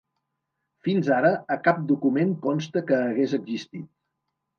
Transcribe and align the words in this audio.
Fins 0.85 1.09
ara, 1.17 1.29
a 1.55 1.57
cap 1.67 1.83
document 1.91 2.31
consta 2.47 2.83
que 2.87 2.99
hagués 3.03 3.37
existit. 3.39 3.85